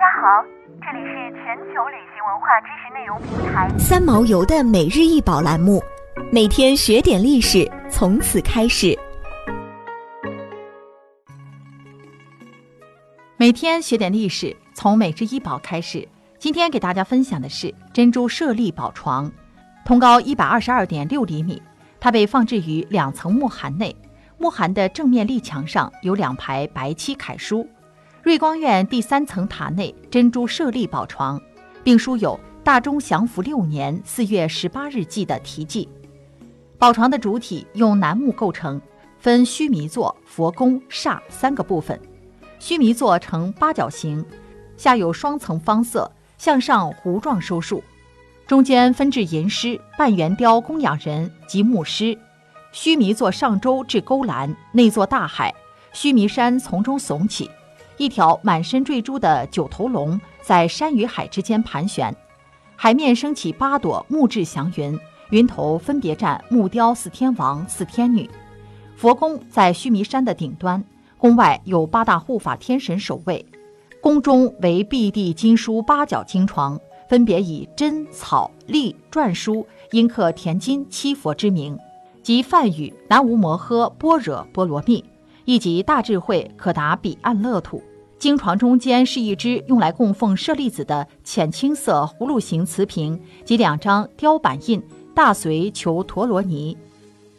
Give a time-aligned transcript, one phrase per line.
[0.00, 0.42] 家好，
[0.80, 5.78] 这里是全球旅行文化知识内容平台三毛游的每日一宝栏目，
[6.32, 8.98] 每天学点历史，从此开始。
[13.36, 16.08] 每天学点历史，从每日一宝开始。
[16.38, 19.30] 今天给大家分享的是珍珠舍利宝床，
[19.84, 21.62] 通高一百二十二点六厘米，
[22.00, 23.94] 它被放置于两层木函内，
[24.38, 27.68] 木函的正面立墙上有两排白漆楷书。
[28.22, 31.40] 瑞光院第三层塔内珍珠舍利宝床，
[31.82, 35.88] 并书有“大中祥符六年四月十八日记”的题记。
[36.78, 38.78] 宝床的主体用楠木构成，
[39.18, 41.98] 分须弥座、佛宫、刹三个部分。
[42.58, 44.22] 须弥座呈八角形，
[44.76, 47.82] 下有双层方色，向上弧状收束，
[48.46, 52.16] 中间分置银狮、半圆雕供养人及木狮。
[52.70, 55.54] 须弥座上周至勾栏，内座大海，
[55.94, 57.50] 须弥山从中耸起。
[58.00, 62.16] 一条满身坠珠的九头龙在山与海之间盘旋，
[62.74, 64.98] 海面升起八朵木质祥云，
[65.28, 68.26] 云头分别站木雕四天王、四天女。
[68.96, 70.82] 佛宫在须弥山的顶端，
[71.18, 73.44] 宫外有八大护法天神守卫。
[74.00, 81.78] 宫中为碧地金书八角经床，分别以真、草、隶篆书阴刻填金七佛之名，
[82.22, 85.04] 即梵语南无摩诃般若波罗蜜，
[85.50, 87.82] 以及大智慧可达彼岸乐土。
[88.20, 94.80] 经床中间是一只用来供奉舍利子的浅青色葫芦形瓷瓶及两张雕版印
[95.12, 96.78] 大隋求陀罗尼。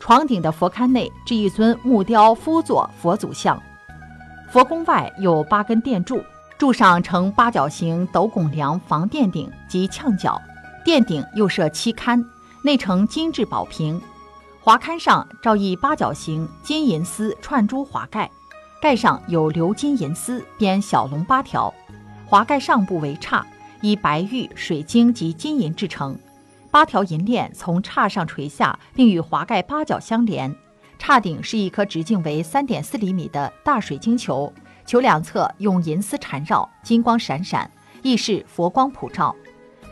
[0.00, 3.62] 床顶的佛龛内置一尊木雕夫座佛祖像。
[4.50, 6.20] 佛宫外有八根殿柱，
[6.58, 10.36] 柱上呈八角形斗拱梁防殿顶及墙角，
[10.84, 12.24] 殿顶又设漆龛，
[12.64, 14.02] 内呈精致宝瓶。
[14.62, 18.30] 华龛上照一八角形金银丝串珠华盖。
[18.78, 21.72] 盖上有鎏金银丝编小龙八条，
[22.26, 23.44] 华盖上部为刹，
[23.80, 26.18] 以白玉、水晶及金银制成。
[26.70, 30.54] 八条银链从刹上垂下，并与华盖八角相连。
[30.98, 34.52] 刹顶是一颗直径为三点四厘米的大水晶球，
[34.84, 37.70] 球两侧用银丝缠绕，金光闪闪，
[38.02, 39.34] 亦是佛光普照。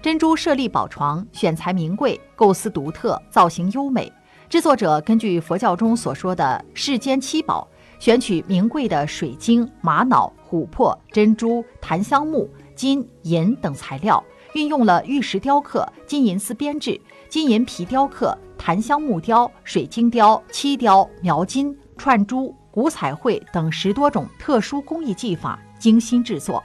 [0.00, 4.12] 珍珠舍利宝床选材名贵，构思独特，造型优美。
[4.52, 7.66] 制作者根据佛教中所说的世间七宝。
[7.98, 26.62] 选取名贵的水晶、玛瑙、琥珀、珍珠、檀香木、金银等材料，运用了玉石雕刻、金银丝编制、金银皮雕刻、檀香木雕、水晶雕、漆雕、描金、串珠、古彩绘等十多种特殊工艺技法，精心制作。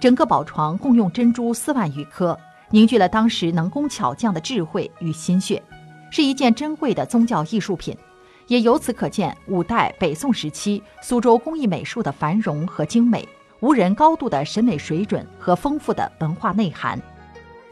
[0.00, 2.36] 整个宝床共用珍珠四万余颗，
[2.70, 5.62] 凝聚了当时能工巧匠的智慧与心血，
[6.10, 7.96] 是一件珍贵的宗教艺术品。
[8.46, 13.28] 也由此可见，五代、北宋时期苏州工艺美术的繁荣和精美，
[13.60, 16.98] 无人高度的审美水准和丰富的文化内涵。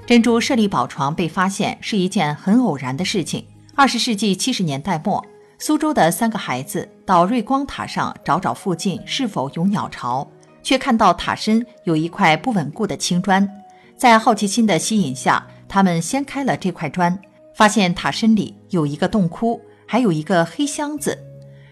[0.07, 3.45] 珍珠舍利宝床被发现是一件很偶然的事情。
[3.75, 5.25] 二十世纪七十年代末，
[5.59, 10.31] 苏州的三个孩子到瑞光塔上找找附近是否有鸟巢，
[10.63, 13.49] 却看到塔身有一块不稳固的青砖。
[13.97, 17.19] 在好奇心的吸引下，他们掀开了这块砖，
[17.57, 19.61] 发现塔身里有一个洞窟。
[19.89, 21.17] 还有一个黑箱子，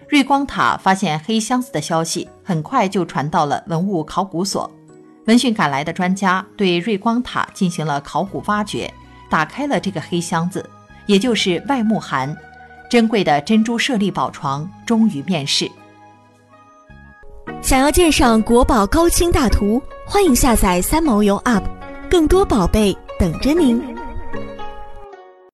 [0.09, 4.71] 瑞光塔发现黑箱子的消息很快就传到了文物考古所。
[5.25, 8.89] 闻讯赶来的专家对瑞光塔进行了考古挖掘，
[9.29, 10.65] 打开了这个黑箱子，
[11.07, 12.33] 也就是外木函。
[12.89, 15.69] 珍贵的珍珠舍利宝床终于面世。
[17.61, 21.65] 想要鉴赏国宝高清大图，欢迎下载三毛游 App，
[22.09, 23.83] 更多宝贝等着您。